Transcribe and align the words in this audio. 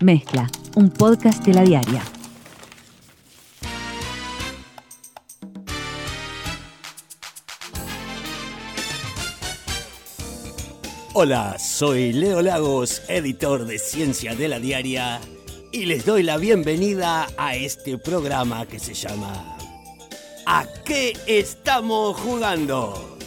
Mezcla, 0.00 0.50
un 0.76 0.88
podcast 0.88 1.44
de 1.44 1.52
la 1.52 1.62
diaria. 1.62 2.02
Hola, 11.12 11.58
soy 11.58 12.14
Leo 12.14 12.40
Lagos, 12.40 13.02
editor 13.08 13.66
de 13.66 13.78
Ciencia 13.78 14.34
de 14.34 14.48
la 14.48 14.58
Diaria, 14.58 15.20
y 15.70 15.84
les 15.84 16.06
doy 16.06 16.22
la 16.22 16.38
bienvenida 16.38 17.28
a 17.36 17.56
este 17.56 17.98
programa 17.98 18.64
que 18.64 18.78
se 18.78 18.94
llama 18.94 19.58
¿A 20.46 20.64
qué 20.86 21.12
estamos 21.26 22.16
jugando? 22.16 23.18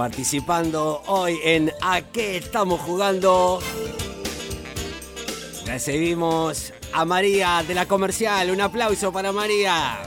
Participando 0.00 1.02
hoy 1.08 1.38
en 1.44 1.70
¿A 1.82 2.00
qué 2.00 2.38
estamos 2.38 2.80
jugando? 2.80 3.60
Recibimos 5.66 6.72
a 6.94 7.04
María 7.04 7.62
de 7.68 7.74
la 7.74 7.84
comercial. 7.84 8.50
Un 8.50 8.62
aplauso 8.62 9.12
para 9.12 9.30
María. 9.30 9.98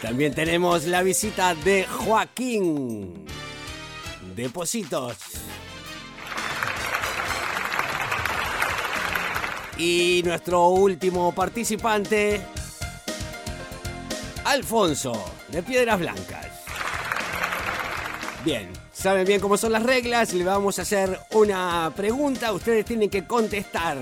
También 0.00 0.34
tenemos 0.34 0.86
la 0.86 1.02
visita 1.02 1.54
de 1.54 1.84
Joaquín. 1.84 3.26
Depositos. 4.34 5.18
Y 9.76 10.22
nuestro 10.24 10.68
último 10.68 11.34
participante, 11.34 12.40
Alfonso, 14.46 15.35
de 15.48 15.62
Piedras 15.62 15.98
Blancas. 15.98 16.46
Bien, 18.44 18.70
saben 18.92 19.26
bien 19.26 19.40
cómo 19.40 19.56
son 19.56 19.72
las 19.72 19.82
reglas, 19.82 20.32
le 20.32 20.44
vamos 20.44 20.78
a 20.78 20.82
hacer 20.82 21.18
una 21.32 21.92
pregunta, 21.96 22.52
ustedes 22.52 22.84
tienen 22.84 23.10
que 23.10 23.26
contestar. 23.26 23.98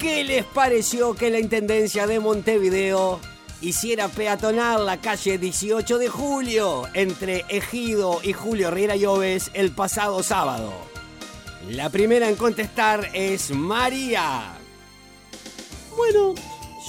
¿Qué 0.00 0.24
les 0.24 0.44
pareció 0.44 1.14
que 1.14 1.30
la 1.30 1.38
Intendencia 1.38 2.06
de 2.06 2.20
Montevideo 2.20 3.20
hiciera 3.60 4.08
peatonal 4.08 4.86
la 4.86 4.96
calle 4.96 5.38
18 5.38 5.98
de 5.98 6.08
julio 6.08 6.88
entre 6.94 7.44
Ejido 7.48 8.20
y 8.22 8.32
Julio 8.32 8.70
Riera 8.70 8.96
Lloves 8.96 9.50
el 9.52 9.72
pasado 9.72 10.22
sábado? 10.22 10.72
La 11.68 11.90
primera 11.90 12.28
en 12.28 12.36
contestar 12.36 13.10
es 13.12 13.50
María. 13.50 14.54
Bueno, 15.96 16.34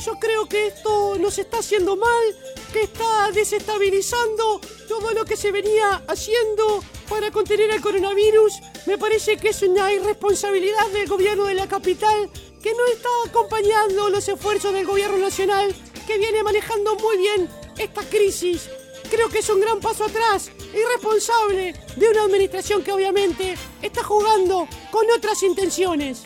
yo 0.06 0.18
creo 0.18 0.48
que 0.48 0.68
esto 0.68 1.18
nos 1.20 1.38
está 1.38 1.60
haciendo 1.60 1.98
mal, 1.98 2.61
que 2.72 2.84
está 2.84 3.32
desestabilizando 3.34 4.62
todo 4.88 5.12
lo 5.12 5.26
que 5.26 5.36
se 5.36 5.52
venía 5.52 6.04
haciendo 6.08 6.84
para 7.10 7.32
contener 7.32 7.70
el 7.72 7.82
coronavirus. 7.82 8.54
Me 8.86 8.98
parece 8.98 9.38
que 9.38 9.50
es 9.50 9.62
una 9.62 9.92
irresponsabilidad 9.94 10.88
del 10.92 11.08
gobierno 11.08 11.46
de 11.46 11.56
la 11.56 11.68
capital 11.68 12.30
que 12.62 12.74
no 12.74 12.86
está 12.88 13.10
acompañando 13.28 14.10
los 14.10 14.28
esfuerzos 14.28 14.74
del 14.74 14.86
gobierno 14.86 15.18
nacional 15.18 15.76
que 16.08 16.18
viene 16.18 16.44
manejando 16.44 16.96
muy 16.96 17.18
bien 17.18 17.50
esta 17.78 18.02
crisis. 18.04 18.70
Creo 19.10 19.30
que 19.30 19.40
es 19.40 19.50
un 19.50 19.60
gran 19.60 19.80
paso 19.80 20.06
atrás, 20.06 20.52
irresponsable, 20.74 21.74
de 21.96 22.10
una 22.10 22.24
administración 22.24 22.84
que 22.84 22.94
obviamente 22.94 23.56
está 23.82 24.04
jugando 24.04 24.68
con 24.90 25.10
otras 25.12 25.44
intenciones. 25.44 26.24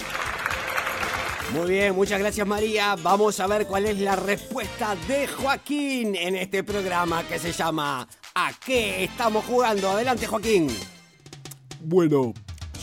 Muy 1.56 1.72
bien, 1.72 1.96
muchas 1.96 2.20
gracias 2.20 2.46
María. 2.46 2.98
Vamos 3.02 3.40
a 3.40 3.48
ver 3.48 3.66
cuál 3.66 3.86
es 3.86 3.98
la 4.00 4.18
respuesta 4.18 4.94
de 5.08 5.26
Joaquín 5.26 6.14
en 6.14 6.36
este 6.36 6.66
programa 6.66 7.24
que 7.24 7.40
se 7.40 7.54
llama 7.54 8.06
¿A 8.34 8.52
qué 8.66 9.06
estamos 9.06 9.46
jugando? 9.46 9.90
Adelante 9.90 10.28
Joaquín. 10.28 10.68
Bueno, 11.80 12.34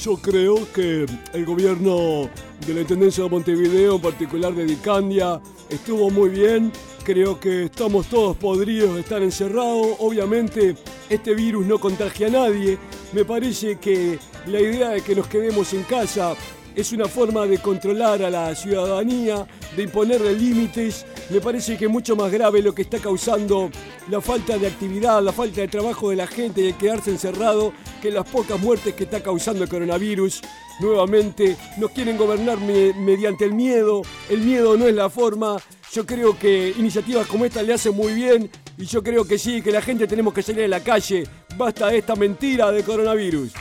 yo 0.00 0.16
creo 0.16 0.72
que 0.72 1.04
el 1.34 1.44
gobierno 1.44 2.30
de 2.66 2.74
la 2.74 2.80
Intendencia 2.80 3.24
de 3.24 3.28
Montevideo, 3.28 3.96
en 3.96 4.00
particular 4.00 4.54
de 4.54 4.64
Dicandia, 4.64 5.38
estuvo 5.68 6.08
muy 6.08 6.30
bien. 6.30 6.72
Creo 7.04 7.38
que 7.38 7.64
estamos 7.64 8.06
todos 8.06 8.38
podridos 8.38 8.94
de 8.94 9.02
estar 9.02 9.22
encerrados. 9.22 9.96
Obviamente, 9.98 10.76
este 11.10 11.34
virus 11.34 11.66
no 11.66 11.78
contagia 11.78 12.28
a 12.28 12.30
nadie. 12.30 12.78
Me 13.12 13.26
parece 13.26 13.78
que 13.78 14.18
la 14.46 14.60
idea 14.60 14.88
de 14.90 15.02
que 15.02 15.14
nos 15.14 15.26
quedemos 15.26 15.74
en 15.74 15.82
casa 15.82 16.34
es 16.74 16.92
una 16.92 17.06
forma 17.06 17.46
de 17.46 17.58
controlar 17.58 18.22
a 18.22 18.30
la 18.30 18.54
ciudadanía, 18.54 19.46
de 19.76 19.82
imponerle 19.82 20.32
límites. 20.34 21.04
Me 21.30 21.40
parece 21.40 21.76
que 21.76 21.86
es 21.86 21.90
mucho 21.90 22.16
más 22.16 22.30
grave 22.32 22.62
lo 22.62 22.74
que 22.74 22.82
está 22.82 22.98
causando 22.98 23.70
la 24.08 24.20
falta 24.20 24.58
de 24.58 24.66
actividad, 24.66 25.22
la 25.22 25.32
falta 25.32 25.60
de 25.60 25.68
trabajo 25.68 26.10
de 26.10 26.16
la 26.16 26.26
gente 26.26 26.60
y 26.60 26.64
de 26.64 26.72
quedarse 26.76 27.10
encerrado 27.10 27.72
que 28.00 28.10
las 28.10 28.28
pocas 28.28 28.58
muertes 28.60 28.94
que 28.94 29.04
está 29.04 29.22
causando 29.22 29.62
el 29.62 29.68
coronavirus. 29.68 30.40
Nuevamente, 30.80 31.56
nos 31.76 31.90
quieren 31.90 32.16
gobernar 32.16 32.58
me- 32.58 32.92
mediante 32.94 33.44
el 33.44 33.52
miedo. 33.54 34.02
El 34.28 34.40
miedo 34.40 34.76
no 34.76 34.86
es 34.88 34.94
la 34.94 35.10
forma. 35.10 35.56
Yo 35.92 36.06
creo 36.06 36.38
que 36.38 36.72
iniciativas 36.78 37.26
como 37.26 37.44
esta 37.44 37.62
le 37.62 37.74
hacen 37.74 37.94
muy 37.94 38.14
bien 38.14 38.50
y 38.78 38.86
yo 38.86 39.02
creo 39.02 39.26
que 39.26 39.38
sí, 39.38 39.60
que 39.60 39.70
la 39.70 39.82
gente 39.82 40.06
tenemos 40.06 40.32
que 40.32 40.42
salir 40.42 40.64
a 40.64 40.68
la 40.68 40.80
calle. 40.80 41.24
Basta 41.56 41.88
de 41.88 41.98
esta 41.98 42.16
mentira 42.16 42.70
de 42.72 42.82
coronavirus. 42.82 43.52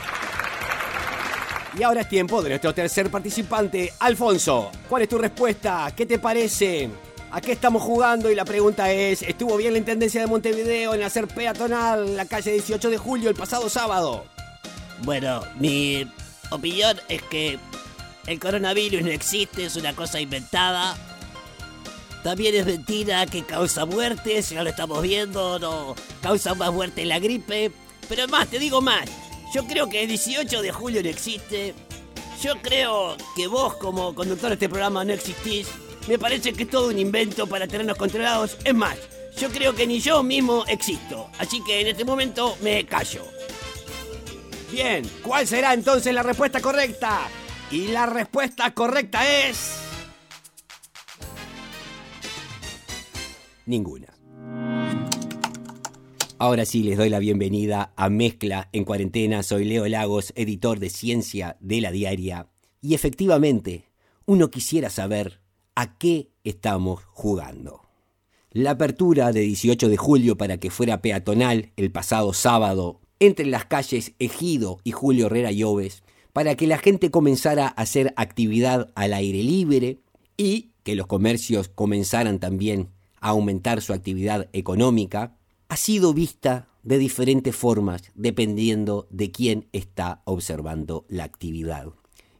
Y 1.78 1.82
ahora 1.82 2.02
es 2.02 2.08
tiempo 2.08 2.42
de 2.42 2.50
nuestro 2.50 2.74
tercer 2.74 3.10
participante, 3.10 3.92
Alfonso. 4.00 4.70
¿Cuál 4.88 5.02
es 5.02 5.08
tu 5.08 5.16
respuesta? 5.16 5.90
¿Qué 5.96 6.04
te 6.04 6.18
parece? 6.18 6.90
¿A 7.30 7.40
qué 7.40 7.52
estamos 7.52 7.82
jugando? 7.82 8.30
Y 8.30 8.34
la 8.34 8.44
pregunta 8.44 8.92
es, 8.92 9.22
¿estuvo 9.22 9.56
bien 9.56 9.72
la 9.72 9.78
Intendencia 9.78 10.20
de 10.20 10.26
Montevideo 10.26 10.94
en 10.94 11.02
hacer 11.02 11.26
peatonal 11.28 12.14
la 12.14 12.26
calle 12.26 12.52
18 12.52 12.90
de 12.90 12.98
julio 12.98 13.30
el 13.30 13.34
pasado 13.34 13.70
sábado? 13.70 14.26
Bueno, 15.02 15.40
mi 15.58 16.06
opinión 16.50 17.00
es 17.08 17.22
que 17.22 17.58
el 18.26 18.38
coronavirus 18.38 19.00
no 19.00 19.08
existe, 19.10 19.64
es 19.64 19.76
una 19.76 19.94
cosa 19.94 20.20
inventada. 20.20 20.94
También 22.22 22.54
es 22.54 22.66
mentira 22.66 23.24
que 23.24 23.44
causa 23.44 23.86
muertes, 23.86 24.50
ya 24.50 24.62
lo 24.62 24.68
estamos 24.68 25.00
viendo, 25.00 25.58
no 25.58 25.94
causa 26.20 26.54
más 26.54 26.70
muerte 26.70 27.06
la 27.06 27.18
gripe. 27.18 27.72
Pero 28.10 28.28
más, 28.28 28.48
te 28.48 28.58
digo 28.58 28.82
más, 28.82 29.08
yo 29.52 29.66
creo 29.66 29.88
que 29.88 30.02
el 30.02 30.08
18 30.08 30.62
de 30.62 30.72
julio 30.72 31.02
no 31.02 31.08
existe. 31.08 31.74
Yo 32.42 32.54
creo 32.62 33.16
que 33.36 33.46
vos 33.46 33.76
como 33.76 34.14
conductor 34.14 34.48
de 34.48 34.54
este 34.54 34.68
programa 34.68 35.04
no 35.04 35.12
existís. 35.12 35.68
Me 36.08 36.18
parece 36.18 36.52
que 36.52 36.64
es 36.64 36.70
todo 36.70 36.88
un 36.88 36.98
invento 36.98 37.46
para 37.46 37.66
tenernos 37.66 37.96
controlados. 37.96 38.56
Es 38.64 38.74
más, 38.74 38.96
yo 39.38 39.50
creo 39.50 39.74
que 39.74 39.86
ni 39.86 40.00
yo 40.00 40.22
mismo 40.22 40.64
existo. 40.66 41.28
Así 41.38 41.62
que 41.64 41.80
en 41.82 41.88
este 41.88 42.04
momento 42.04 42.56
me 42.62 42.84
callo. 42.86 43.24
Bien, 44.72 45.08
¿cuál 45.22 45.46
será 45.46 45.74
entonces 45.74 46.14
la 46.14 46.22
respuesta 46.22 46.60
correcta? 46.60 47.28
Y 47.70 47.88
la 47.88 48.06
respuesta 48.06 48.72
correcta 48.72 49.26
es... 49.26 49.74
Ninguna. 53.66 54.11
Ahora 56.42 56.64
sí 56.64 56.82
les 56.82 56.98
doy 56.98 57.08
la 57.08 57.20
bienvenida 57.20 57.92
a 57.94 58.08
Mezcla 58.08 58.68
en 58.72 58.84
cuarentena. 58.84 59.44
Soy 59.44 59.64
Leo 59.64 59.86
Lagos, 59.86 60.32
editor 60.34 60.80
de 60.80 60.90
Ciencia 60.90 61.56
de 61.60 61.80
la 61.80 61.92
Diaria. 61.92 62.48
Y 62.80 62.94
efectivamente, 62.94 63.84
uno 64.26 64.50
quisiera 64.50 64.90
saber 64.90 65.40
a 65.76 65.96
qué 65.98 66.32
estamos 66.42 67.04
jugando. 67.04 67.82
La 68.50 68.72
apertura 68.72 69.30
de 69.30 69.42
18 69.42 69.88
de 69.88 69.96
julio 69.96 70.36
para 70.36 70.56
que 70.56 70.70
fuera 70.70 71.00
peatonal 71.00 71.70
el 71.76 71.92
pasado 71.92 72.32
sábado 72.32 73.00
entre 73.20 73.46
las 73.46 73.66
calles 73.66 74.14
Ejido 74.18 74.80
y 74.82 74.90
Julio 74.90 75.26
Herrera 75.26 75.52
Lloves 75.52 76.02
para 76.32 76.56
que 76.56 76.66
la 76.66 76.78
gente 76.78 77.12
comenzara 77.12 77.68
a 77.68 77.82
hacer 77.82 78.14
actividad 78.16 78.90
al 78.96 79.14
aire 79.14 79.44
libre 79.44 80.00
y 80.36 80.72
que 80.82 80.96
los 80.96 81.06
comercios 81.06 81.68
comenzaran 81.68 82.40
también 82.40 82.88
a 83.20 83.28
aumentar 83.28 83.80
su 83.80 83.92
actividad 83.92 84.48
económica, 84.52 85.36
ha 85.72 85.76
sido 85.78 86.12
vista 86.12 86.68
de 86.82 86.98
diferentes 86.98 87.56
formas 87.56 88.02
dependiendo 88.14 89.06
de 89.08 89.30
quién 89.30 89.68
está 89.72 90.20
observando 90.26 91.06
la 91.08 91.24
actividad. 91.24 91.86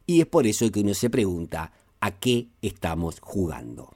Y 0.05 0.21
es 0.21 0.27
por 0.27 0.45
eso 0.45 0.71
que 0.71 0.81
uno 0.81 0.93
se 0.93 1.09
pregunta 1.09 1.73
a 1.99 2.11
qué 2.11 2.49
estamos 2.61 3.19
jugando. 3.21 3.95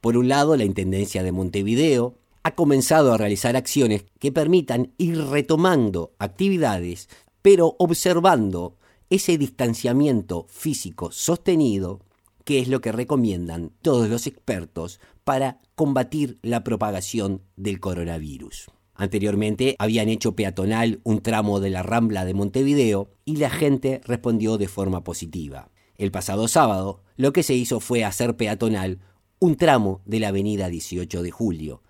Por 0.00 0.16
un 0.16 0.28
lado, 0.28 0.56
la 0.56 0.64
Intendencia 0.64 1.22
de 1.22 1.32
Montevideo 1.32 2.14
ha 2.44 2.54
comenzado 2.54 3.12
a 3.12 3.18
realizar 3.18 3.56
acciones 3.56 4.06
que 4.18 4.32
permitan 4.32 4.94
ir 4.96 5.18
retomando 5.18 6.14
actividades, 6.18 7.10
pero 7.42 7.76
observando 7.78 8.78
ese 9.10 9.36
distanciamiento 9.36 10.46
físico 10.48 11.12
sostenido, 11.12 12.00
que 12.44 12.58
es 12.58 12.68
lo 12.68 12.80
que 12.80 12.92
recomiendan 12.92 13.72
todos 13.82 14.08
los 14.08 14.26
expertos 14.26 15.00
para 15.24 15.60
combatir 15.74 16.38
la 16.42 16.64
propagación 16.64 17.42
del 17.56 17.80
coronavirus. 17.80 18.70
Anteriormente 18.94 19.74
habían 19.78 20.08
hecho 20.08 20.36
peatonal 20.36 21.00
un 21.02 21.22
tramo 21.22 21.60
de 21.60 21.70
la 21.70 21.82
Rambla 21.82 22.24
de 22.24 22.34
Montevideo 22.34 23.10
y 23.24 23.36
la 23.36 23.50
gente 23.50 24.00
respondió 24.04 24.58
de 24.58 24.68
forma 24.68 25.02
positiva. 25.02 25.70
El 25.96 26.10
pasado 26.10 26.46
sábado 26.48 27.02
lo 27.16 27.32
que 27.32 27.42
se 27.42 27.54
hizo 27.54 27.80
fue 27.80 28.04
hacer 28.04 28.36
peatonal 28.36 29.00
un 29.38 29.56
tramo 29.56 30.02
de 30.04 30.20
la 30.20 30.28
avenida 30.28 30.68
18 30.68 31.22
de 31.22 31.30
julio. 31.30 31.82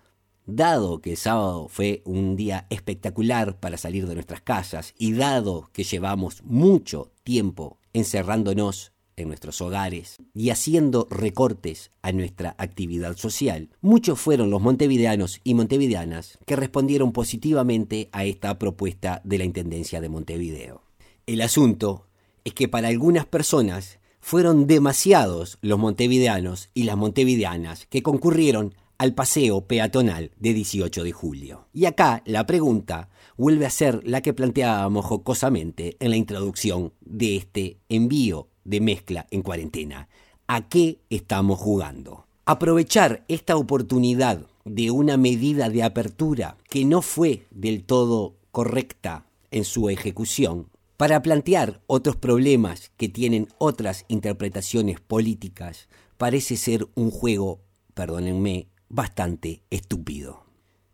dado 0.45 0.99
que 1.01 1.11
el 1.11 1.17
sábado 1.17 1.67
fue 1.69 2.01
un 2.05 2.35
día 2.35 2.67
espectacular 2.69 3.59
para 3.59 3.77
salir 3.77 4.07
de 4.07 4.15
nuestras 4.15 4.41
casas 4.41 4.93
y 4.97 5.13
dado 5.13 5.69
que 5.71 5.83
llevamos 5.83 6.43
mucho 6.43 7.11
tiempo 7.23 7.79
encerrándonos 7.93 8.92
en 9.17 9.27
nuestros 9.27 9.61
hogares 9.61 10.17
y 10.33 10.49
haciendo 10.49 11.07
recortes 11.09 11.91
a 12.01 12.11
nuestra 12.11 12.55
actividad 12.57 13.17
social, 13.17 13.69
muchos 13.81 14.19
fueron 14.19 14.49
los 14.49 14.61
montevideanos 14.61 15.41
y 15.43 15.53
montevideanas 15.53 16.37
que 16.45 16.55
respondieron 16.55 17.11
positivamente 17.11 18.09
a 18.11 18.25
esta 18.25 18.57
propuesta 18.59 19.21
de 19.23 19.37
la 19.37 19.45
Intendencia 19.45 20.01
de 20.01 20.09
Montevideo. 20.09 20.81
El 21.25 21.41
asunto 21.41 22.07
es 22.43 22.53
que 22.53 22.67
para 22.67 22.89
algunas 22.89 23.25
personas 23.25 23.99
fueron 24.19 24.67
demasiados 24.67 25.57
los 25.61 25.77
montevideanos 25.77 26.69
y 26.73 26.83
las 26.83 26.97
montevideanas 26.97 27.85
que 27.87 28.03
concurrieron 28.03 28.73
al 29.03 29.13
paseo 29.13 29.67
peatonal 29.67 30.31
de 30.39 30.53
18 30.53 31.03
de 31.03 31.11
julio. 31.11 31.67
Y 31.73 31.87
acá 31.87 32.23
la 32.25 32.45
pregunta 32.45 33.09
vuelve 33.35 33.65
a 33.65 33.69
ser 33.69 33.99
la 34.07 34.21
que 34.21 34.33
planteábamos 34.33 35.05
jocosamente 35.05 35.97
en 35.99 36.11
la 36.11 36.15
introducción 36.15 36.93
de 37.01 37.35
este 37.35 37.79
envío 37.89 38.47
de 38.63 38.79
mezcla 38.79 39.27
en 39.29 39.41
cuarentena. 39.41 40.07
¿A 40.47 40.69
qué 40.69 40.99
estamos 41.09 41.59
jugando? 41.59 42.27
Aprovechar 42.45 43.25
esta 43.27 43.57
oportunidad 43.57 44.45
de 44.63 44.89
una 44.89 45.17
medida 45.17 45.69
de 45.69 45.83
apertura 45.83 46.55
que 46.69 46.85
no 46.85 47.01
fue 47.01 47.45
del 47.51 47.83
todo 47.83 48.37
correcta 48.51 49.25
en 49.51 49.65
su 49.65 49.89
ejecución 49.89 50.69
para 50.95 51.21
plantear 51.21 51.81
otros 51.87 52.15
problemas 52.15 52.93
que 52.95 53.09
tienen 53.09 53.49
otras 53.57 54.05
interpretaciones 54.07 55.01
políticas 55.01 55.89
parece 56.17 56.55
ser 56.55 56.87
un 56.95 57.11
juego, 57.11 57.59
perdónenme, 57.95 58.69
bastante 58.93 59.63
estúpido. 59.71 60.45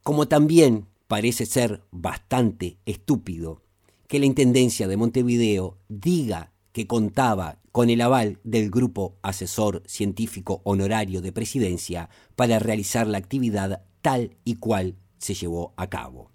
Como 0.03 0.29
también 0.29 0.87
parece 1.07 1.45
ser 1.45 1.83
bastante 1.91 2.77
estúpido 2.85 3.61
que 4.07 4.19
la 4.19 4.25
Intendencia 4.25 4.87
de 4.87 4.95
Montevideo 4.95 5.77
diga 5.89 6.53
que 6.71 6.87
contaba 6.87 7.59
con 7.73 7.89
el 7.89 7.99
aval 7.99 8.39
del 8.45 8.71
Grupo 8.71 9.17
Asesor 9.21 9.83
Científico 9.85 10.61
Honorario 10.63 11.21
de 11.21 11.33
Presidencia 11.33 12.09
para 12.37 12.57
realizar 12.57 13.05
la 13.05 13.17
actividad 13.17 13.83
tal 14.01 14.37
y 14.45 14.55
cual 14.55 14.95
se 15.17 15.33
llevó 15.33 15.73
a 15.75 15.89
cabo. 15.89 16.31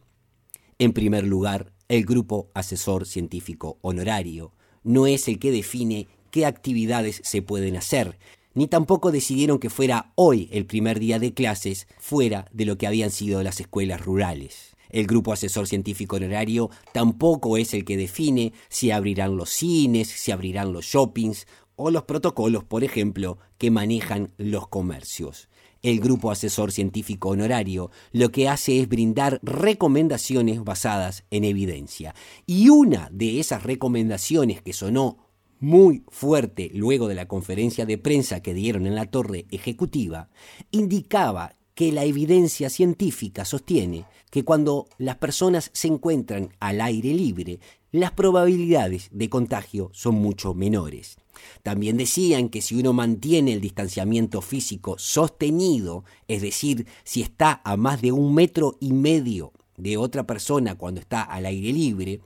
En 0.78 0.92
primer 0.92 1.26
lugar, 1.26 1.72
el 1.88 2.04
Grupo 2.04 2.50
Asesor 2.52 3.06
Científico 3.06 3.78
Honorario 3.80 4.52
no 4.82 5.06
es 5.06 5.28
el 5.28 5.38
que 5.38 5.50
define 5.50 6.08
qué 6.30 6.44
actividades 6.44 7.22
se 7.24 7.40
pueden 7.40 7.76
hacer, 7.76 8.18
ni 8.54 8.68
tampoco 8.68 9.12
decidieron 9.12 9.58
que 9.58 9.70
fuera 9.70 10.12
hoy 10.14 10.48
el 10.52 10.66
primer 10.66 10.98
día 10.98 11.18
de 11.18 11.34
clases 11.34 11.86
fuera 11.98 12.46
de 12.52 12.64
lo 12.64 12.78
que 12.78 12.86
habían 12.86 13.10
sido 13.10 13.42
las 13.42 13.60
escuelas 13.60 14.00
rurales. 14.00 14.74
El 14.90 15.06
grupo 15.06 15.32
asesor 15.32 15.66
científico 15.66 16.16
honorario 16.16 16.70
tampoco 16.92 17.56
es 17.56 17.74
el 17.74 17.84
que 17.84 17.96
define 17.96 18.52
si 18.68 18.92
abrirán 18.92 19.36
los 19.36 19.50
cines, 19.50 20.08
si 20.08 20.30
abrirán 20.30 20.72
los 20.72 20.84
shoppings 20.84 21.46
o 21.76 21.90
los 21.90 22.04
protocolos, 22.04 22.62
por 22.62 22.84
ejemplo, 22.84 23.38
que 23.58 23.72
manejan 23.72 24.32
los 24.36 24.68
comercios. 24.68 25.48
El 25.82 26.00
grupo 26.00 26.30
asesor 26.30 26.72
científico 26.72 27.30
honorario 27.30 27.90
lo 28.12 28.30
que 28.30 28.48
hace 28.48 28.80
es 28.80 28.88
brindar 28.88 29.38
recomendaciones 29.42 30.64
basadas 30.64 31.24
en 31.30 31.44
evidencia. 31.44 32.14
Y 32.46 32.70
una 32.70 33.08
de 33.12 33.38
esas 33.38 33.64
recomendaciones 33.64 34.62
que 34.62 34.72
sonó 34.72 35.18
muy 35.64 36.04
fuerte 36.08 36.70
luego 36.74 37.08
de 37.08 37.14
la 37.14 37.26
conferencia 37.26 37.86
de 37.86 37.96
prensa 37.96 38.42
que 38.42 38.52
dieron 38.52 38.86
en 38.86 38.94
la 38.94 39.06
torre 39.06 39.46
ejecutiva, 39.50 40.28
indicaba 40.70 41.54
que 41.74 41.90
la 41.90 42.04
evidencia 42.04 42.68
científica 42.68 43.46
sostiene 43.46 44.04
que 44.30 44.44
cuando 44.44 44.86
las 44.98 45.16
personas 45.16 45.70
se 45.72 45.88
encuentran 45.88 46.50
al 46.60 46.82
aire 46.82 47.14
libre, 47.14 47.60
las 47.92 48.12
probabilidades 48.12 49.08
de 49.10 49.30
contagio 49.30 49.90
son 49.94 50.16
mucho 50.16 50.52
menores. 50.52 51.16
También 51.62 51.96
decían 51.96 52.50
que 52.50 52.60
si 52.60 52.76
uno 52.76 52.92
mantiene 52.92 53.54
el 53.54 53.62
distanciamiento 53.62 54.42
físico 54.42 54.96
sostenido, 54.98 56.04
es 56.28 56.42
decir, 56.42 56.86
si 57.04 57.22
está 57.22 57.62
a 57.64 57.78
más 57.78 58.02
de 58.02 58.12
un 58.12 58.34
metro 58.34 58.76
y 58.80 58.92
medio 58.92 59.52
de 59.78 59.96
otra 59.96 60.26
persona 60.26 60.76
cuando 60.76 61.00
está 61.00 61.22
al 61.22 61.46
aire 61.46 61.72
libre, 61.72 62.20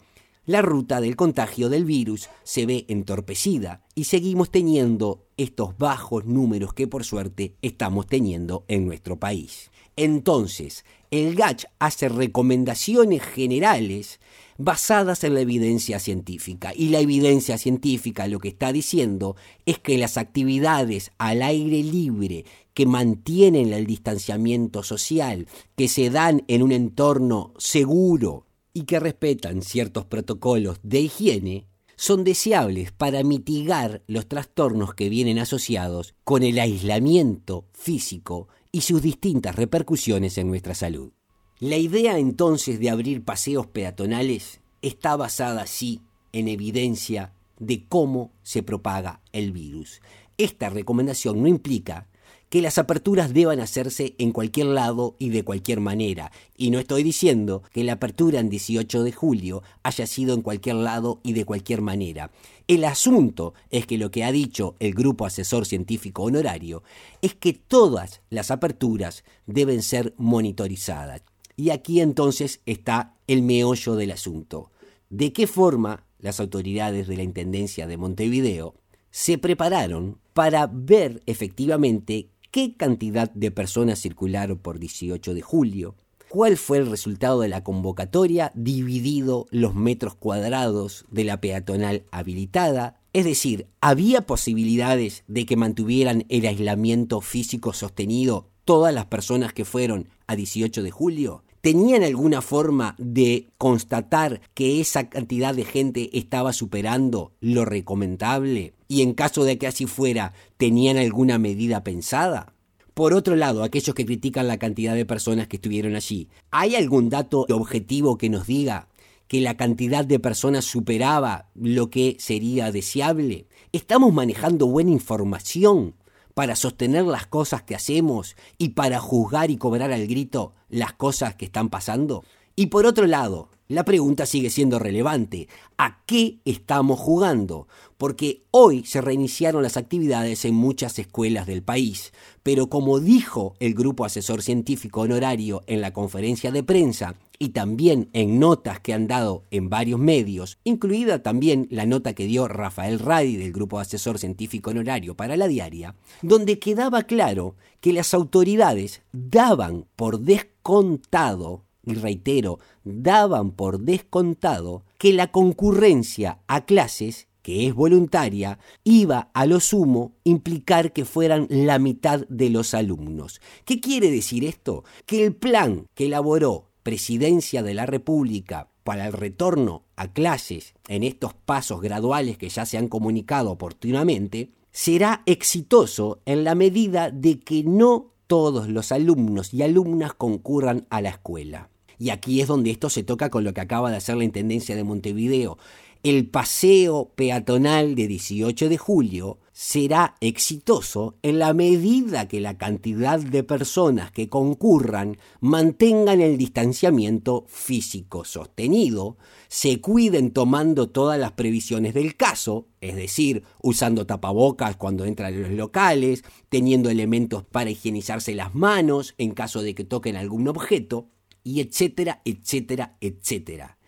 la 0.49 0.63
ruta 0.63 1.03
del 1.03 1.15
contagio 1.15 1.69
del 1.69 1.85
virus 1.85 2.31
se 2.43 2.65
ve 2.65 2.87
entorpecida 2.89 3.83
y 3.95 4.05
seguimos 4.05 4.51
teniendo 4.51 5.27
estos 5.37 5.77
bajos 5.77 6.25
números 6.25 6.73
que 6.73 6.89
por 6.89 7.05
suerte 7.05 7.53
estamos 7.61 8.07
teniendo 8.07 8.65
en 8.67 8.87
nuestro 8.87 9.19
país. 9.19 9.71
Entonces, 9.95 10.87
el 11.11 11.35
GACH 11.35 11.67
hace 11.79 12.09
recomendaciones 12.09 13.21
generales 13.21 14.21
basadas 14.57 15.23
en 15.23 15.35
la 15.35 15.41
evidencia 15.41 15.99
científica. 15.99 16.73
Y 16.75 16.89
la 16.89 17.01
evidencia 17.01 17.59
científica 17.59 18.27
lo 18.27 18.39
que 18.39 18.49
está 18.49 18.73
diciendo 18.73 19.37
es 19.67 19.79
que 19.79 19.99
las 19.99 20.17
actividades 20.17 21.13
al 21.19 21.43
aire 21.43 21.83
libre 21.83 22.47
que 22.73 22.87
mantienen 22.87 23.75
el 23.75 23.87
distanciamiento 23.87 24.83
social, 24.83 25.47
que 25.77 25.89
se 25.89 26.09
dan 26.09 26.43
en 26.49 26.63
un 26.63 26.73
entorno 26.73 27.53
seguro, 27.59 28.47
y 28.79 28.85
que 28.85 29.01
respetan 29.01 29.63
ciertos 29.63 30.05
protocolos 30.05 30.79
de 30.85 31.01
higiene 31.01 31.67
son 31.97 32.23
deseables 32.23 32.93
para 32.93 33.25
mitigar 33.25 34.05
los 34.07 34.29
trastornos 34.29 34.95
que 34.95 35.09
vienen 35.09 35.41
asociados 35.41 36.15
con 36.23 36.45
el 36.45 36.61
aislamiento 36.61 37.67
físico 37.73 38.47
y 38.71 38.83
sus 38.83 39.03
distintas 39.03 39.57
repercusiones 39.57 40.39
en 40.39 40.47
nuestra 40.47 40.77
salud. 40.77 41.11
La 41.59 41.77
idea 41.77 42.19
entonces 42.21 42.79
de 42.79 42.89
abrir 42.89 43.25
paseos 43.25 43.67
peatonales 43.67 44.61
está 44.81 45.17
basada 45.17 45.67
sí 45.67 46.01
en 46.31 46.47
evidencia 46.47 47.33
de 47.59 47.85
cómo 47.89 48.31
se 48.45 48.63
propaga 48.63 49.23
el 49.33 49.51
virus. 49.51 50.01
Esta 50.37 50.71
recomendación 50.71 51.43
no 51.43 51.49
implica 51.49 52.07
que 52.49 52.63
las 52.63 52.79
aperturas 52.79 53.35
deban 53.35 53.61
hacerse 53.61 54.15
en 54.19 54.33
cualquier 54.33 54.67
lado 54.67 55.17
y 55.19 55.29
de 55.31 55.45
cualquier 55.45 55.81
manera. 55.81 56.33
Y 56.57 56.71
no 56.71 56.79
estoy 56.79 57.03
diciendo 57.03 57.63
que 57.73 57.85
la 57.85 57.95
apertura 57.95 58.41
en 58.41 58.49
18 58.49 59.03
de 59.03 59.13
julio 59.13 59.63
haya 59.83 60.07
sido 60.07 60.35
en 60.35 60.43
cualquier 60.43 60.77
lado 60.77 61.21
y 61.23 61.35
de 61.35 61.45
cualquier 61.45 61.83
manera. 61.83 62.31
El 62.67 62.85
asunto 62.85 63.55
es 63.71 63.87
que 63.87 63.99
lo 63.99 64.11
que 64.11 64.25
ha 64.25 64.33
dicho 64.33 64.77
el 64.79 64.95
Grupo 64.95 65.27
Asesor 65.27 65.67
Científico 65.67 66.23
Honorario 66.23 66.83
es 67.23 67.35
que 67.35 67.53
todas 67.53 68.21
las 68.31 68.51
aperturas 68.51 69.25
deben 69.47 69.83
ser 69.83 70.15
monitorizadas. 70.17 71.23
Y 71.57 71.71
aquí 71.71 72.01
entonces 72.01 72.61
está 72.67 73.15
el 73.27 73.43
meollo 73.43 73.97
del 73.97 74.13
asunto. 74.13 74.71
¿De 75.11 75.33
qué 75.33 75.47
forma 75.47 76.05
las 76.19 76.41
autoridades 76.41 77.09
de 77.09 77.17
la 77.17 77.23
Intendencia 77.23 77.87
de 77.87 77.97
Montevideo 77.97 78.75
se 79.11 79.39
prepararon 79.39 80.19
para 80.35 80.69
ver 80.73 81.23
efectivamente 81.27 82.29
qué 82.51 82.75
cantidad 82.77 83.31
de 83.33 83.51
personas 83.51 84.01
circularon 84.01 84.59
por 84.59 84.79
18 84.79 85.35
de 85.35 85.43
julio, 85.43 85.95
cuál 86.29 86.57
fue 86.57 86.79
el 86.79 86.91
resultado 86.91 87.41
de 87.41 87.49
la 87.49 87.65
convocatoria 87.65 88.53
dividido 88.55 89.47
los 89.51 89.75
metros 89.75 90.15
cuadrados 90.15 91.05
de 91.11 91.25
la 91.25 91.41
peatonal 91.41 92.05
habilitada, 92.11 93.01
es 93.13 93.25
decir, 93.25 93.67
¿había 93.81 94.23
posibilidades 94.23 95.25
de 95.27 95.47
que 95.47 95.57
mantuvieran 95.57 96.25
el 96.29 96.47
aislamiento 96.47 97.21
físico 97.21 97.73
sostenido 97.73 98.51
todas 98.65 98.95
las 98.95 99.07
personas 99.07 99.53
que 99.53 99.65
fueron 99.65 100.09
a 100.27 100.37
18 100.37 100.83
de 100.83 100.91
julio? 100.91 101.43
¿Tenían 101.69 102.03
alguna 102.03 102.41
forma 102.41 102.95
de 102.97 103.51
constatar 103.59 104.41
que 104.55 104.81
esa 104.81 105.11
cantidad 105.11 105.55
de 105.55 105.67
gente 105.67 106.09
estaba 106.17 106.55
superando 106.55 107.35
lo 107.43 107.67
recomendable? 107.67 108.73
Y 108.89 109.03
en 109.03 109.13
caso 109.13 109.45
de 109.45 109.59
que 109.59 109.67
así 109.67 109.85
fuera, 109.85 110.33
¿tenían 110.57 110.97
alguna 110.97 111.37
medida 111.37 111.85
pensada? 111.85 112.55
Por 112.95 113.13
otro 113.13 113.37
lado, 113.37 113.63
aquellos 113.63 113.95
que 113.95 114.07
critican 114.07 114.49
la 114.49 114.57
cantidad 114.57 114.95
de 114.95 115.05
personas 115.05 115.47
que 115.47 115.57
estuvieron 115.57 115.95
allí, 115.95 116.31
¿hay 116.51 116.75
algún 116.75 117.11
dato 117.11 117.45
objetivo 117.51 118.17
que 118.17 118.31
nos 118.31 118.47
diga 118.47 118.89
que 119.27 119.43
la 119.43 119.59
cantidad 119.59 120.07
de 120.07 120.19
personas 120.19 120.65
superaba 120.65 121.51
lo 121.55 121.91
que 121.91 122.17
sería 122.19 122.73
deseable? 122.73 123.47
¿Estamos 123.73 124.15
manejando 124.15 124.69
buena 124.69 124.93
información? 124.93 125.97
Para 126.39 126.55
sostener 126.55 127.05
las 127.05 127.27
cosas 127.27 127.65
que 127.65 127.75
hacemos 127.75 128.37
y 128.59 128.69
para 128.69 129.01
juzgar 129.01 129.51
y 129.51 129.57
cobrar 129.57 129.91
al 129.91 130.07
grito 130.07 130.55
las 130.69 130.93
cosas 130.93 131.35
que 131.35 131.47
están 131.47 131.69
pasando? 131.69 132.23
Y 132.55 132.67
por 132.67 132.87
otro 132.87 133.09
lado, 133.09 133.49
la 133.69 133.85
pregunta 133.85 134.27
sigue 134.27 134.51
siendo 134.51 134.79
relevante. 134.79 135.49
¿A 135.77 136.03
qué 136.07 136.41
estamos 136.45 136.99
jugando? 136.99 137.69
Porque 137.99 138.45
hoy 138.51 138.85
se 138.85 139.01
reiniciaron 139.01 139.63
las 139.63 139.77
actividades 139.77 140.45
en 140.45 140.55
muchas 140.55 140.99
escuelas 140.99 141.47
del 141.47 141.63
país, 141.63 142.13
pero 142.43 142.69
como 142.69 142.99
dijo 142.99 143.55
el 143.61 143.75
Grupo 143.75 144.05
Asesor 144.05 144.43
Científico 144.43 145.03
Honorario 145.03 145.63
en 145.67 145.81
la 145.83 145.93
conferencia 145.93 146.51
de 146.51 146.63
prensa, 146.63 147.15
y 147.39 147.51
también 147.51 148.09
en 148.13 148.41
notas 148.41 148.81
que 148.81 148.93
han 148.93 149.07
dado 149.07 149.45
en 149.51 149.69
varios 149.71 150.01
medios, 150.01 150.59
incluida 150.65 151.23
también 151.23 151.69
la 151.71 151.87
nota 151.87 152.15
que 152.15 152.27
dio 152.27 152.49
Rafael 152.49 152.99
Radi 152.99 153.37
del 153.37 153.53
Grupo 153.53 153.79
Asesor 153.79 154.19
Científico 154.19 154.71
Honorario 154.71 155.15
para 155.15 155.37
la 155.37 155.47
Diaria, 155.47 155.95
donde 156.23 156.59
quedaba 156.59 157.05
claro 157.05 157.55
que 157.81 157.93
las 157.93 158.13
autoridades 158.13 159.03
daban 159.13 159.87
por 159.95 160.21
descontado 160.21 161.68
y 161.89 161.95
reitero, 161.95 162.59
daban 162.85 163.53
por 163.53 163.81
descontado 163.81 164.85
que 164.99 165.13
la 165.13 165.31
concurrencia 165.31 166.41
a 166.47 166.65
clases 166.65 167.29
que 167.49 167.67
es 167.67 167.75
voluntaria, 167.75 168.59
iba 168.85 169.31
a 169.33 169.47
lo 169.47 169.59
sumo 169.59 170.13
implicar 170.23 170.93
que 170.93 171.07
fueran 171.07 171.47
la 171.49 171.79
mitad 171.79 172.27
de 172.29 172.51
los 172.51 172.75
alumnos. 172.75 173.41
¿Qué 173.65 173.81
quiere 173.81 174.11
decir 174.11 174.45
esto? 174.45 174.85
Que 175.07 175.25
el 175.25 175.35
plan 175.35 175.87
que 175.95 176.07
elaboró 176.07 176.69
Presidencia 176.83 177.63
de 177.63 177.73
la 177.73 177.87
República 177.87 178.69
para 178.85 179.07
el 179.07 179.13
retorno 179.13 179.85
a 179.97 180.13
clases 180.13 180.75
en 180.89 181.03
estos 181.03 181.33
pasos 181.33 181.81
graduales 181.81 182.39
que 182.39 182.49
ya 182.49 182.67
se 182.67 182.79
han 182.79 182.89
comunicado 182.89 183.51
oportunamente, 183.51 184.53
será 184.71 185.23
exitoso 185.27 186.21
en 186.25 186.45
la 186.45 186.55
medida 186.55 187.11
de 187.11 187.41
que 187.41 187.63
no 187.65 188.13
todos 188.27 188.69
los 188.69 188.93
alumnos 188.93 189.53
y 189.53 189.63
alumnas 189.63 190.15
concurran 190.15 190.87
a 190.91 191.01
la 191.01 191.11
escuela. 191.11 191.71
Y 191.99 192.11
aquí 192.11 192.41
es 192.41 192.49
donde 192.49 192.71
esto 192.71 192.91
se 192.91 193.03
toca 193.03 193.31
con 193.31 193.45
lo 193.45 193.53
que 193.53 193.61
acaba 193.61 193.91
de 193.91 193.97
hacer 193.97 194.17
la 194.17 194.25
Intendencia 194.25 194.77
de 194.77 194.85
Montevideo. 194.85 195.59
El 196.05 196.29
paseo 196.29 197.11
peatonal 197.17 197.97
de 197.97 198.07
18 198.07 198.69
de 198.69 198.79
julio 198.79 199.41
será 199.53 200.15
exitoso 200.21 201.17
en 201.23 201.41
la 201.41 201.53
medida 201.53 202.29
que 202.29 202.41
la 202.41 202.57
cantidad 202.57 203.19
de 203.19 203.43
personas 203.43 204.13
que 204.13 204.29
concurran 204.29 205.19
mantengan 205.41 206.21
el 206.21 206.39
distanciamiento 206.39 207.47
físico 207.49 208.25
sostenido, 208.25 209.17
se 209.49 209.81
cuiden 209.81 210.31
tomando 210.31 210.89
todas 210.89 211.19
las 211.19 211.33
previsiones 211.33 211.95
del 211.95 212.15
caso, 212.15 212.69
es 212.81 212.95
decir, 212.95 213.43
usando 213.61 214.07
tapabocas 214.07 214.77
cuando 214.77 215.05
entran 215.05 215.35
en 215.35 215.43
los 215.43 215.51
locales, 215.51 216.23
teniendo 216.49 216.91
elementos 216.91 217.43
para 217.43 217.71
higienizarse 217.71 218.37
las 218.37 218.55
manos 218.55 219.17
en 219.19 219.33
caso 219.33 219.63
de 219.63 219.75
que 219.75 219.83
toquen 219.83 220.15
algún 220.15 220.47
objeto, 220.47 221.09
y 221.49 221.61
etcétera, 221.61 222.21
etcétera, 222.25 222.97
etcétera. 223.01 223.79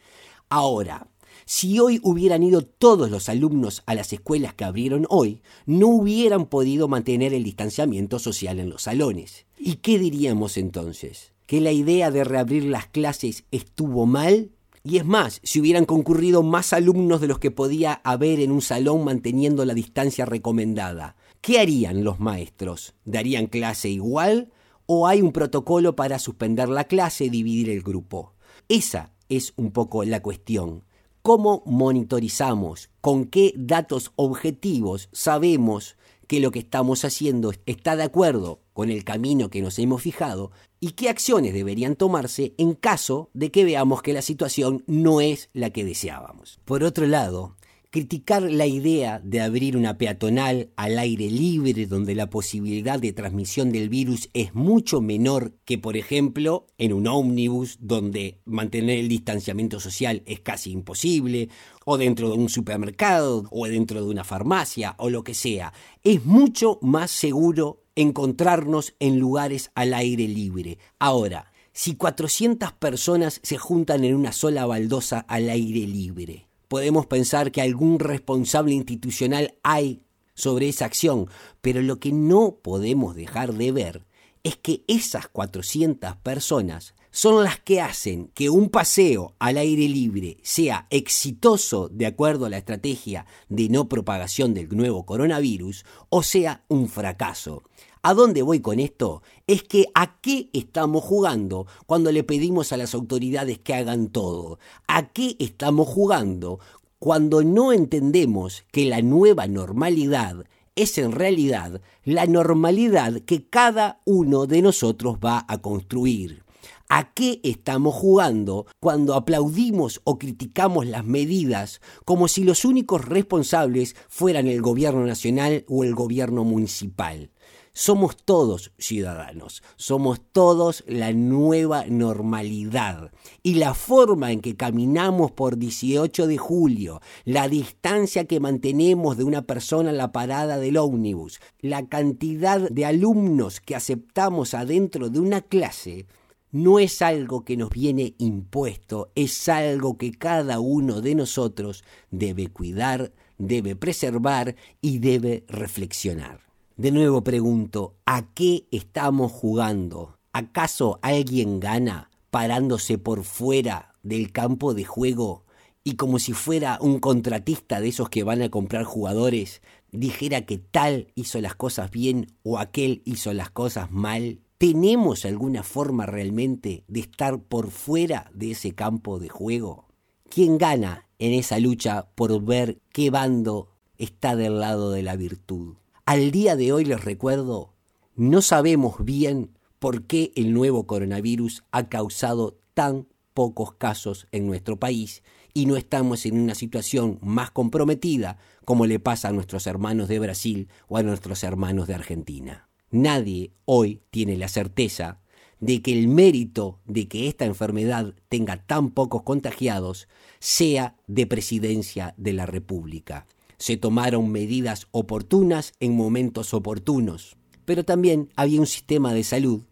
Ahora, 0.48 1.08
si 1.44 1.78
hoy 1.78 2.00
hubieran 2.02 2.42
ido 2.42 2.62
todos 2.62 3.10
los 3.10 3.28
alumnos 3.28 3.82
a 3.86 3.94
las 3.94 4.12
escuelas 4.12 4.54
que 4.54 4.64
abrieron 4.64 5.06
hoy, 5.10 5.42
no 5.66 5.88
hubieran 5.88 6.46
podido 6.46 6.88
mantener 6.88 7.34
el 7.34 7.44
distanciamiento 7.44 8.18
social 8.18 8.60
en 8.60 8.70
los 8.70 8.82
salones. 8.82 9.46
¿Y 9.58 9.76
qué 9.76 9.98
diríamos 9.98 10.56
entonces? 10.56 11.32
¿Que 11.46 11.60
la 11.60 11.72
idea 11.72 12.10
de 12.10 12.24
reabrir 12.24 12.64
las 12.64 12.86
clases 12.86 13.44
estuvo 13.50 14.06
mal? 14.06 14.52
Y 14.82 14.96
es 14.96 15.04
más, 15.04 15.40
si 15.42 15.60
hubieran 15.60 15.84
concurrido 15.84 16.42
más 16.42 16.72
alumnos 16.72 17.20
de 17.20 17.26
los 17.26 17.38
que 17.38 17.50
podía 17.50 18.00
haber 18.04 18.40
en 18.40 18.52
un 18.52 18.62
salón 18.62 19.04
manteniendo 19.04 19.64
la 19.66 19.74
distancia 19.74 20.24
recomendada, 20.24 21.16
¿qué 21.42 21.58
harían 21.58 22.04
los 22.04 22.20
maestros? 22.20 22.94
¿Darían 23.04 23.46
clase 23.46 23.90
igual? 23.90 24.50
¿O 24.92 25.06
hay 25.06 25.22
un 25.22 25.30
protocolo 25.30 25.94
para 25.94 26.18
suspender 26.18 26.68
la 26.68 26.82
clase 26.82 27.30
dividir 27.30 27.70
el 27.70 27.80
grupo? 27.80 28.34
Esa 28.68 29.12
es 29.28 29.52
un 29.54 29.70
poco 29.70 30.02
la 30.02 30.20
cuestión. 30.20 30.82
¿Cómo 31.22 31.62
monitorizamos? 31.64 32.90
¿Con 33.00 33.26
qué 33.26 33.52
datos 33.54 34.10
objetivos 34.16 35.08
sabemos 35.12 35.94
que 36.26 36.40
lo 36.40 36.50
que 36.50 36.58
estamos 36.58 37.04
haciendo 37.04 37.52
está 37.66 37.94
de 37.94 38.02
acuerdo 38.02 38.62
con 38.72 38.90
el 38.90 39.04
camino 39.04 39.48
que 39.48 39.62
nos 39.62 39.78
hemos 39.78 40.02
fijado 40.02 40.50
y 40.80 40.90
qué 40.94 41.08
acciones 41.08 41.54
deberían 41.54 41.94
tomarse 41.94 42.54
en 42.58 42.74
caso 42.74 43.30
de 43.32 43.52
que 43.52 43.62
veamos 43.62 44.02
que 44.02 44.12
la 44.12 44.22
situación 44.22 44.82
no 44.88 45.20
es 45.20 45.50
la 45.52 45.70
que 45.70 45.84
deseábamos? 45.84 46.58
Por 46.64 46.82
otro 46.82 47.06
lado, 47.06 47.54
criticar 47.90 48.42
la 48.42 48.66
idea 48.66 49.20
de 49.24 49.40
abrir 49.40 49.76
una 49.76 49.98
peatonal 49.98 50.70
al 50.76 50.96
aire 50.98 51.28
libre 51.28 51.86
donde 51.86 52.14
la 52.14 52.30
posibilidad 52.30 53.00
de 53.00 53.12
transmisión 53.12 53.72
del 53.72 53.88
virus 53.88 54.30
es 54.32 54.54
mucho 54.54 55.00
menor 55.00 55.54
que, 55.64 55.76
por 55.76 55.96
ejemplo, 55.96 56.68
en 56.78 56.92
un 56.92 57.08
ómnibus 57.08 57.78
donde 57.80 58.40
mantener 58.44 58.98
el 58.98 59.08
distanciamiento 59.08 59.80
social 59.80 60.22
es 60.26 60.38
casi 60.38 60.70
imposible, 60.70 61.48
o 61.84 61.98
dentro 61.98 62.28
de 62.30 62.36
un 62.36 62.48
supermercado, 62.48 63.44
o 63.50 63.66
dentro 63.66 64.00
de 64.04 64.08
una 64.08 64.22
farmacia, 64.22 64.94
o 64.98 65.10
lo 65.10 65.24
que 65.24 65.34
sea. 65.34 65.72
Es 66.04 66.24
mucho 66.24 66.78
más 66.82 67.10
seguro 67.10 67.82
encontrarnos 67.96 68.94
en 69.00 69.18
lugares 69.18 69.72
al 69.74 69.94
aire 69.94 70.28
libre. 70.28 70.78
Ahora, 71.00 71.52
si 71.72 71.96
400 71.96 72.72
personas 72.74 73.40
se 73.42 73.58
juntan 73.58 74.04
en 74.04 74.14
una 74.14 74.32
sola 74.32 74.64
baldosa 74.66 75.20
al 75.20 75.50
aire 75.50 75.86
libre, 75.86 76.49
podemos 76.70 77.06
pensar 77.06 77.50
que 77.50 77.60
algún 77.60 77.98
responsable 77.98 78.74
institucional 78.74 79.54
hay 79.64 80.04
sobre 80.34 80.68
esa 80.68 80.84
acción, 80.84 81.28
pero 81.60 81.82
lo 81.82 81.98
que 81.98 82.12
no 82.12 82.60
podemos 82.62 83.16
dejar 83.16 83.54
de 83.54 83.72
ver 83.72 84.06
es 84.44 84.56
que 84.56 84.84
esas 84.86 85.26
400 85.26 86.14
personas 86.18 86.94
son 87.10 87.42
las 87.42 87.58
que 87.58 87.80
hacen 87.80 88.28
que 88.34 88.50
un 88.50 88.68
paseo 88.68 89.34
al 89.40 89.56
aire 89.56 89.88
libre 89.88 90.36
sea 90.44 90.86
exitoso 90.90 91.88
de 91.88 92.06
acuerdo 92.06 92.46
a 92.46 92.50
la 92.50 92.58
estrategia 92.58 93.26
de 93.48 93.68
no 93.68 93.88
propagación 93.88 94.54
del 94.54 94.68
nuevo 94.68 95.04
coronavirus 95.04 95.84
o 96.08 96.22
sea 96.22 96.62
un 96.68 96.88
fracaso. 96.88 97.64
¿A 98.02 98.14
dónde 98.14 98.40
voy 98.40 98.60
con 98.60 98.80
esto? 98.80 99.22
Es 99.46 99.62
que 99.62 99.86
a 99.94 100.20
qué 100.20 100.48
estamos 100.54 101.04
jugando 101.04 101.66
cuando 101.86 102.10
le 102.12 102.24
pedimos 102.24 102.72
a 102.72 102.78
las 102.78 102.94
autoridades 102.94 103.58
que 103.58 103.74
hagan 103.74 104.08
todo. 104.08 104.58
¿A 104.88 105.08
qué 105.08 105.36
estamos 105.38 105.86
jugando 105.86 106.60
cuando 106.98 107.42
no 107.42 107.72
entendemos 107.72 108.64
que 108.72 108.86
la 108.86 109.02
nueva 109.02 109.46
normalidad 109.46 110.44
es 110.76 110.96
en 110.96 111.12
realidad 111.12 111.82
la 112.04 112.26
normalidad 112.26 113.20
que 113.20 113.46
cada 113.46 114.00
uno 114.06 114.46
de 114.46 114.62
nosotros 114.62 115.18
va 115.22 115.44
a 115.46 115.58
construir. 115.58 116.42
¿A 116.88 117.12
qué 117.12 117.40
estamos 117.44 117.94
jugando 117.94 118.66
cuando 118.80 119.14
aplaudimos 119.14 120.00
o 120.04 120.18
criticamos 120.18 120.86
las 120.86 121.04
medidas 121.04 121.80
como 122.04 122.28
si 122.28 122.44
los 122.44 122.64
únicos 122.64 123.04
responsables 123.04 123.94
fueran 124.08 124.48
el 124.48 124.60
gobierno 124.60 125.06
nacional 125.06 125.64
o 125.68 125.84
el 125.84 125.94
gobierno 125.94 126.44
municipal? 126.44 127.30
Somos 127.72 128.16
todos 128.16 128.72
ciudadanos, 128.78 129.62
somos 129.76 130.20
todos 130.32 130.82
la 130.88 131.12
nueva 131.12 131.84
normalidad. 131.86 133.12
Y 133.44 133.54
la 133.54 133.74
forma 133.74 134.32
en 134.32 134.40
que 134.40 134.56
caminamos 134.56 135.30
por 135.30 135.56
18 135.56 136.26
de 136.26 136.36
julio, 136.36 137.00
la 137.24 137.48
distancia 137.48 138.24
que 138.24 138.40
mantenemos 138.40 139.16
de 139.16 139.24
una 139.24 139.42
persona 139.42 139.90
en 139.90 139.98
la 139.98 140.10
parada 140.10 140.58
del 140.58 140.76
ómnibus, 140.78 141.40
la 141.60 141.86
cantidad 141.86 142.60
de 142.60 142.86
alumnos 142.86 143.60
que 143.60 143.76
aceptamos 143.76 144.52
adentro 144.54 145.08
de 145.08 145.20
una 145.20 145.40
clase, 145.40 146.06
no 146.50 146.80
es 146.80 147.00
algo 147.02 147.44
que 147.44 147.56
nos 147.56 147.70
viene 147.70 148.14
impuesto, 148.18 149.12
es 149.14 149.48
algo 149.48 149.96
que 149.96 150.10
cada 150.10 150.58
uno 150.58 151.00
de 151.00 151.14
nosotros 151.14 151.84
debe 152.10 152.48
cuidar, 152.48 153.12
debe 153.38 153.76
preservar 153.76 154.56
y 154.80 154.98
debe 154.98 155.44
reflexionar. 155.46 156.49
De 156.80 156.92
nuevo 156.92 157.22
pregunto, 157.22 157.96
¿a 158.06 158.32
qué 158.32 158.66
estamos 158.70 159.32
jugando? 159.32 160.16
¿Acaso 160.32 160.98
alguien 161.02 161.60
gana 161.60 162.08
parándose 162.30 162.96
por 162.96 163.24
fuera 163.24 163.96
del 164.02 164.32
campo 164.32 164.72
de 164.72 164.84
juego 164.84 165.44
y 165.84 165.96
como 165.96 166.18
si 166.18 166.32
fuera 166.32 166.78
un 166.80 166.98
contratista 166.98 167.82
de 167.82 167.88
esos 167.88 168.08
que 168.08 168.24
van 168.24 168.40
a 168.40 168.48
comprar 168.48 168.84
jugadores, 168.84 169.60
dijera 169.92 170.46
que 170.46 170.56
tal 170.56 171.08
hizo 171.14 171.38
las 171.42 171.54
cosas 171.54 171.90
bien 171.90 172.28
o 172.44 172.58
aquel 172.58 173.02
hizo 173.04 173.34
las 173.34 173.50
cosas 173.50 173.90
mal? 173.90 174.40
¿Tenemos 174.56 175.26
alguna 175.26 175.62
forma 175.62 176.06
realmente 176.06 176.84
de 176.88 177.00
estar 177.00 177.42
por 177.42 177.70
fuera 177.70 178.30
de 178.32 178.52
ese 178.52 178.74
campo 178.74 179.18
de 179.18 179.28
juego? 179.28 179.84
¿Quién 180.30 180.56
gana 180.56 181.10
en 181.18 181.34
esa 181.34 181.58
lucha 181.58 182.08
por 182.14 182.42
ver 182.42 182.80
qué 182.90 183.10
bando 183.10 183.68
está 183.98 184.34
del 184.34 184.60
lado 184.60 184.92
de 184.92 185.02
la 185.02 185.16
virtud? 185.16 185.74
Al 186.10 186.32
día 186.32 186.56
de 186.56 186.72
hoy 186.72 186.84
les 186.84 187.04
recuerdo, 187.04 187.72
no 188.16 188.42
sabemos 188.42 189.04
bien 189.04 189.52
por 189.78 190.08
qué 190.08 190.32
el 190.34 190.52
nuevo 190.52 190.84
coronavirus 190.84 191.62
ha 191.70 191.88
causado 191.88 192.58
tan 192.74 193.06
pocos 193.32 193.74
casos 193.74 194.26
en 194.32 194.48
nuestro 194.48 194.76
país 194.76 195.22
y 195.54 195.66
no 195.66 195.76
estamos 195.76 196.26
en 196.26 196.40
una 196.40 196.56
situación 196.56 197.20
más 197.22 197.52
comprometida 197.52 198.38
como 198.64 198.86
le 198.86 198.98
pasa 198.98 199.28
a 199.28 199.32
nuestros 199.32 199.68
hermanos 199.68 200.08
de 200.08 200.18
Brasil 200.18 200.68
o 200.88 200.96
a 200.96 201.04
nuestros 201.04 201.44
hermanos 201.44 201.86
de 201.86 201.94
Argentina. 201.94 202.68
Nadie 202.90 203.52
hoy 203.64 204.02
tiene 204.10 204.36
la 204.36 204.48
certeza 204.48 205.20
de 205.60 205.80
que 205.80 205.92
el 205.92 206.08
mérito 206.08 206.80
de 206.86 207.06
que 207.06 207.28
esta 207.28 207.44
enfermedad 207.44 208.14
tenga 208.28 208.56
tan 208.56 208.90
pocos 208.90 209.22
contagiados 209.22 210.08
sea 210.40 210.96
de 211.06 211.28
presidencia 211.28 212.14
de 212.16 212.32
la 212.32 212.46
República 212.46 213.28
se 213.60 213.76
tomaron 213.76 214.32
medidas 214.32 214.88
oportunas 214.90 215.74
en 215.80 215.94
momentos 215.94 216.54
oportunos, 216.54 217.36
pero 217.66 217.84
también 217.84 218.30
había 218.34 218.58
un 218.58 218.66
sistema 218.66 219.12
de 219.12 219.22
salud 219.22 219.64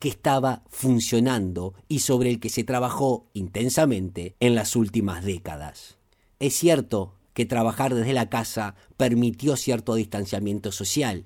que 0.00 0.08
estaba 0.08 0.64
funcionando 0.68 1.72
y 1.86 2.00
sobre 2.00 2.30
el 2.30 2.40
que 2.40 2.50
se 2.50 2.64
trabajó 2.64 3.30
intensamente 3.34 4.34
en 4.40 4.56
las 4.56 4.74
últimas 4.74 5.24
décadas. 5.24 5.98
Es 6.40 6.54
cierto 6.54 7.14
que 7.32 7.46
trabajar 7.46 7.94
desde 7.94 8.12
la 8.12 8.28
casa 8.28 8.74
permitió 8.96 9.56
cierto 9.56 9.94
distanciamiento 9.94 10.72
social, 10.72 11.24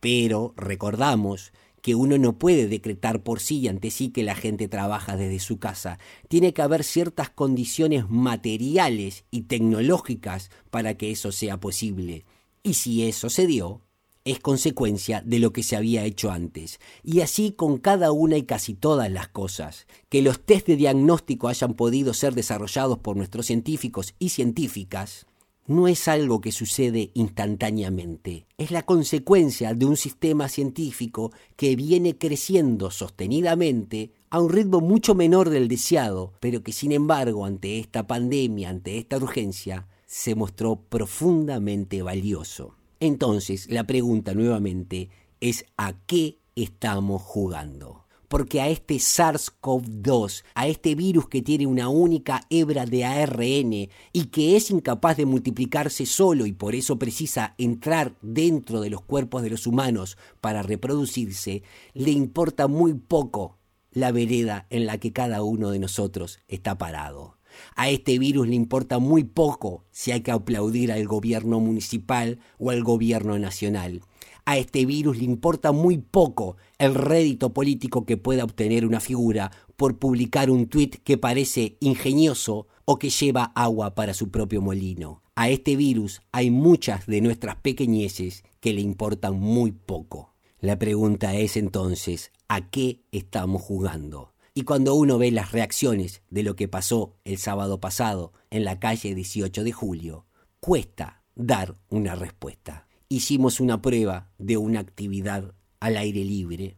pero 0.00 0.54
recordamos 0.56 1.52
que 1.82 1.94
uno 1.94 2.18
no 2.18 2.38
puede 2.38 2.68
decretar 2.68 3.22
por 3.22 3.40
sí 3.40 3.58
y 3.60 3.68
ante 3.68 3.90
sí 3.90 4.10
que 4.10 4.22
la 4.22 4.34
gente 4.34 4.68
trabaja 4.68 5.16
desde 5.16 5.40
su 5.40 5.58
casa. 5.58 5.98
Tiene 6.28 6.52
que 6.52 6.62
haber 6.62 6.84
ciertas 6.84 7.30
condiciones 7.30 8.08
materiales 8.08 9.24
y 9.30 9.42
tecnológicas 9.42 10.50
para 10.70 10.94
que 10.94 11.10
eso 11.10 11.32
sea 11.32 11.58
posible. 11.58 12.24
Y 12.62 12.74
si 12.74 13.06
eso 13.06 13.30
se 13.30 13.46
dio, 13.46 13.80
es 14.24 14.38
consecuencia 14.38 15.22
de 15.24 15.38
lo 15.38 15.52
que 15.52 15.62
se 15.62 15.76
había 15.76 16.04
hecho 16.04 16.30
antes. 16.30 16.78
Y 17.02 17.20
así 17.20 17.52
con 17.52 17.78
cada 17.78 18.12
una 18.12 18.36
y 18.36 18.42
casi 18.42 18.74
todas 18.74 19.10
las 19.10 19.28
cosas. 19.28 19.86
Que 20.08 20.22
los 20.22 20.44
test 20.44 20.66
de 20.66 20.76
diagnóstico 20.76 21.48
hayan 21.48 21.74
podido 21.74 22.12
ser 22.12 22.34
desarrollados 22.34 22.98
por 22.98 23.16
nuestros 23.16 23.46
científicos 23.46 24.14
y 24.18 24.30
científicas 24.30 25.26
no 25.70 25.86
es 25.86 26.08
algo 26.08 26.40
que 26.40 26.50
sucede 26.50 27.12
instantáneamente, 27.14 28.44
es 28.58 28.72
la 28.72 28.82
consecuencia 28.82 29.72
de 29.72 29.86
un 29.86 29.96
sistema 29.96 30.48
científico 30.48 31.30
que 31.54 31.76
viene 31.76 32.18
creciendo 32.18 32.90
sostenidamente 32.90 34.10
a 34.30 34.40
un 34.40 34.50
ritmo 34.50 34.80
mucho 34.80 35.14
menor 35.14 35.48
del 35.48 35.68
deseado, 35.68 36.32
pero 36.40 36.64
que 36.64 36.72
sin 36.72 36.90
embargo 36.90 37.44
ante 37.44 37.78
esta 37.78 38.04
pandemia, 38.08 38.68
ante 38.68 38.98
esta 38.98 39.16
urgencia, 39.18 39.86
se 40.06 40.34
mostró 40.34 40.74
profundamente 40.74 42.02
valioso. 42.02 42.74
Entonces, 42.98 43.70
la 43.70 43.84
pregunta 43.84 44.34
nuevamente 44.34 45.08
es 45.40 45.66
¿a 45.76 45.92
qué 46.04 46.38
estamos 46.56 47.22
jugando? 47.22 48.06
Porque 48.30 48.60
a 48.60 48.68
este 48.68 48.94
SARS-CoV-2, 48.94 50.44
a 50.54 50.68
este 50.68 50.94
virus 50.94 51.28
que 51.28 51.42
tiene 51.42 51.66
una 51.66 51.88
única 51.88 52.42
hebra 52.48 52.86
de 52.86 53.04
ARN 53.04 53.72
y 53.72 54.24
que 54.30 54.56
es 54.56 54.70
incapaz 54.70 55.16
de 55.16 55.26
multiplicarse 55.26 56.06
solo 56.06 56.46
y 56.46 56.52
por 56.52 56.76
eso 56.76 56.96
precisa 56.96 57.56
entrar 57.58 58.14
dentro 58.22 58.82
de 58.82 58.90
los 58.90 59.02
cuerpos 59.02 59.42
de 59.42 59.50
los 59.50 59.66
humanos 59.66 60.16
para 60.40 60.62
reproducirse, 60.62 61.64
le 61.92 62.12
importa 62.12 62.68
muy 62.68 62.94
poco 62.94 63.58
la 63.90 64.12
vereda 64.12 64.68
en 64.70 64.86
la 64.86 64.98
que 64.98 65.12
cada 65.12 65.42
uno 65.42 65.72
de 65.72 65.80
nosotros 65.80 66.38
está 66.46 66.78
parado. 66.78 67.36
A 67.74 67.90
este 67.90 68.16
virus 68.20 68.46
le 68.46 68.54
importa 68.54 69.00
muy 69.00 69.24
poco 69.24 69.86
si 69.90 70.12
hay 70.12 70.20
que 70.20 70.30
aplaudir 70.30 70.92
al 70.92 71.04
gobierno 71.08 71.58
municipal 71.58 72.38
o 72.58 72.70
al 72.70 72.84
gobierno 72.84 73.40
nacional. 73.40 74.02
A 74.50 74.58
este 74.58 74.84
virus 74.84 75.18
le 75.18 75.26
importa 75.26 75.70
muy 75.70 75.98
poco 75.98 76.56
el 76.78 76.96
rédito 76.96 77.54
político 77.54 78.04
que 78.04 78.16
pueda 78.16 78.42
obtener 78.42 78.84
una 78.84 78.98
figura 78.98 79.52
por 79.76 80.00
publicar 80.00 80.50
un 80.50 80.66
tuit 80.66 80.96
que 81.04 81.16
parece 81.16 81.76
ingenioso 81.78 82.66
o 82.84 82.98
que 82.98 83.10
lleva 83.10 83.52
agua 83.54 83.94
para 83.94 84.12
su 84.12 84.32
propio 84.32 84.60
molino. 84.60 85.22
A 85.36 85.50
este 85.50 85.76
virus 85.76 86.20
hay 86.32 86.50
muchas 86.50 87.06
de 87.06 87.20
nuestras 87.20 87.54
pequeñeces 87.62 88.42
que 88.58 88.72
le 88.72 88.80
importan 88.80 89.38
muy 89.38 89.70
poco. 89.70 90.34
La 90.58 90.76
pregunta 90.80 91.36
es 91.36 91.56
entonces, 91.56 92.32
¿a 92.48 92.70
qué 92.70 93.04
estamos 93.12 93.62
jugando? 93.62 94.34
Y 94.52 94.62
cuando 94.62 94.96
uno 94.96 95.16
ve 95.16 95.30
las 95.30 95.52
reacciones 95.52 96.22
de 96.28 96.42
lo 96.42 96.56
que 96.56 96.66
pasó 96.66 97.14
el 97.22 97.38
sábado 97.38 97.78
pasado 97.78 98.32
en 98.50 98.64
la 98.64 98.80
calle 98.80 99.14
18 99.14 99.62
de 99.62 99.70
julio, 99.70 100.26
cuesta 100.58 101.22
dar 101.36 101.76
una 101.88 102.16
respuesta. 102.16 102.89
Hicimos 103.12 103.58
una 103.58 103.82
prueba 103.82 104.30
de 104.38 104.56
una 104.56 104.78
actividad 104.78 105.52
al 105.80 105.96
aire 105.96 106.24
libre 106.24 106.76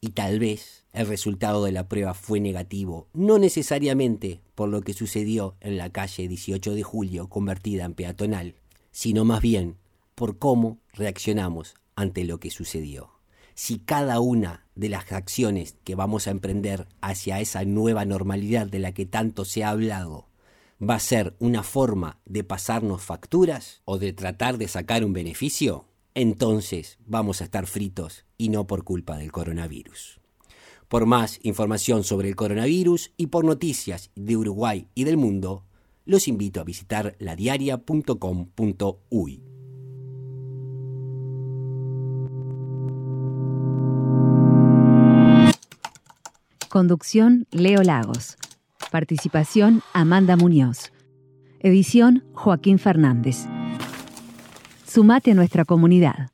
y 0.00 0.12
tal 0.12 0.38
vez 0.38 0.86
el 0.94 1.06
resultado 1.06 1.66
de 1.66 1.72
la 1.72 1.88
prueba 1.88 2.14
fue 2.14 2.40
negativo, 2.40 3.10
no 3.12 3.38
necesariamente 3.38 4.40
por 4.54 4.70
lo 4.70 4.80
que 4.80 4.94
sucedió 4.94 5.56
en 5.60 5.76
la 5.76 5.90
calle 5.90 6.26
18 6.26 6.74
de 6.74 6.82
julio 6.82 7.28
convertida 7.28 7.84
en 7.84 7.92
peatonal, 7.92 8.54
sino 8.92 9.26
más 9.26 9.42
bien 9.42 9.76
por 10.14 10.38
cómo 10.38 10.78
reaccionamos 10.94 11.74
ante 11.96 12.24
lo 12.24 12.40
que 12.40 12.48
sucedió. 12.48 13.10
Si 13.52 13.78
cada 13.78 14.20
una 14.20 14.64
de 14.74 14.88
las 14.88 15.12
acciones 15.12 15.76
que 15.84 15.94
vamos 15.94 16.28
a 16.28 16.30
emprender 16.30 16.88
hacia 17.02 17.40
esa 17.40 17.62
nueva 17.66 18.06
normalidad 18.06 18.68
de 18.68 18.78
la 18.78 18.92
que 18.92 19.04
tanto 19.04 19.44
se 19.44 19.64
ha 19.64 19.68
hablado 19.68 20.31
va 20.82 20.96
a 20.96 21.00
ser 21.00 21.36
una 21.38 21.62
forma 21.62 22.18
de 22.24 22.44
pasarnos 22.44 23.02
facturas 23.02 23.82
o 23.84 23.98
de 23.98 24.12
tratar 24.12 24.58
de 24.58 24.68
sacar 24.68 25.04
un 25.04 25.12
beneficio, 25.12 25.86
entonces 26.14 26.98
vamos 27.06 27.40
a 27.40 27.44
estar 27.44 27.66
fritos 27.66 28.24
y 28.36 28.48
no 28.48 28.66
por 28.66 28.82
culpa 28.82 29.16
del 29.16 29.30
coronavirus. 29.30 30.20
Por 30.88 31.06
más 31.06 31.38
información 31.42 32.02
sobre 32.04 32.28
el 32.28 32.36
coronavirus 32.36 33.12
y 33.16 33.28
por 33.28 33.44
noticias 33.44 34.10
de 34.14 34.36
Uruguay 34.36 34.88
y 34.94 35.04
del 35.04 35.16
mundo, 35.16 35.64
los 36.04 36.26
invito 36.26 36.60
a 36.60 36.64
visitar 36.64 37.14
ladiaria.com.uy. 37.18 39.42
Conducción 46.68 47.46
Leo 47.50 47.82
Lagos. 47.82 48.36
Participación 48.92 49.80
Amanda 49.94 50.36
Muñoz. 50.36 50.92
Edición 51.60 52.24
Joaquín 52.34 52.78
Fernández. 52.78 53.46
Sumate 54.84 55.30
a 55.30 55.34
nuestra 55.34 55.64
comunidad. 55.64 56.31